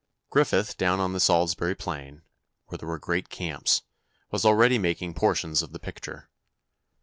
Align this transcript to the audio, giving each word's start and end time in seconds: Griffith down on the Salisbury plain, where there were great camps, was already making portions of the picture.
Griffith 0.31 0.77
down 0.79 0.99
on 0.99 1.13
the 1.13 1.19
Salisbury 1.19 1.75
plain, 1.75 2.23
where 2.65 2.77
there 2.79 2.89
were 2.89 2.97
great 2.97 3.29
camps, 3.29 3.83
was 4.31 4.43
already 4.45 4.79
making 4.79 5.13
portions 5.13 5.61
of 5.61 5.73
the 5.73 5.79
picture. 5.79 6.27